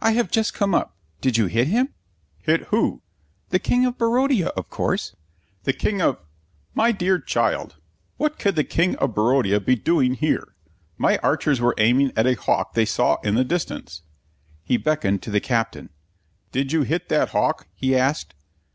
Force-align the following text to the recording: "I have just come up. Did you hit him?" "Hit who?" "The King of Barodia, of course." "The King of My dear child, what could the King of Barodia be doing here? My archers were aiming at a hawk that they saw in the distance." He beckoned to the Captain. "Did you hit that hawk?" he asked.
"I 0.00 0.12
have 0.12 0.30
just 0.30 0.54
come 0.54 0.74
up. 0.74 0.96
Did 1.20 1.36
you 1.36 1.44
hit 1.44 1.68
him?" 1.68 1.92
"Hit 2.38 2.68
who?" 2.68 3.02
"The 3.50 3.58
King 3.58 3.84
of 3.84 3.98
Barodia, 3.98 4.46
of 4.56 4.70
course." 4.70 5.14
"The 5.64 5.74
King 5.74 6.00
of 6.00 6.16
My 6.74 6.92
dear 6.92 7.18
child, 7.18 7.76
what 8.16 8.38
could 8.38 8.56
the 8.56 8.64
King 8.64 8.96
of 8.96 9.14
Barodia 9.14 9.60
be 9.60 9.76
doing 9.76 10.14
here? 10.14 10.54
My 10.96 11.18
archers 11.18 11.60
were 11.60 11.74
aiming 11.76 12.12
at 12.16 12.26
a 12.26 12.36
hawk 12.40 12.72
that 12.72 12.80
they 12.80 12.86
saw 12.86 13.16
in 13.20 13.34
the 13.34 13.44
distance." 13.44 14.00
He 14.64 14.78
beckoned 14.78 15.20
to 15.24 15.30
the 15.30 15.40
Captain. 15.40 15.90
"Did 16.52 16.72
you 16.72 16.80
hit 16.84 17.10
that 17.10 17.32
hawk?" 17.32 17.66
he 17.74 17.94
asked. 17.94 18.32